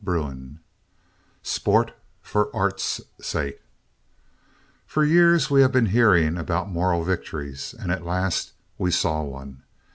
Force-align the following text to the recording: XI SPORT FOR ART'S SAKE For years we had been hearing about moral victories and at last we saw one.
XI 0.03 0.57
SPORT 1.43 1.91
FOR 2.23 2.49
ART'S 2.55 3.01
SAKE 3.21 3.61
For 4.87 5.05
years 5.05 5.51
we 5.51 5.61
had 5.61 5.71
been 5.71 5.85
hearing 5.93 6.39
about 6.39 6.67
moral 6.71 7.03
victories 7.03 7.75
and 7.79 7.91
at 7.91 8.03
last 8.03 8.53
we 8.79 8.89
saw 8.89 9.21
one. 9.21 9.61